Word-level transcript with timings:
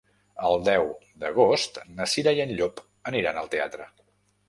El 0.47 0.63
deu 0.67 0.87
d'agost 1.25 1.79
na 2.01 2.09
Cira 2.17 2.35
i 2.41 2.45
en 2.49 2.57
Llop 2.59 2.85
aniran 3.13 3.43
al 3.45 3.57
teatre. 3.57 3.93